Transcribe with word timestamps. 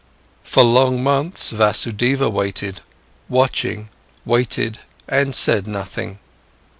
For 0.41 0.63
long 0.63 1.03
months, 1.03 1.51
Vasudeva 1.51 2.27
waited, 2.27 2.81
watching, 3.29 3.89
waited 4.25 4.79
and 5.07 5.35
said 5.35 5.67
nothing. 5.67 6.17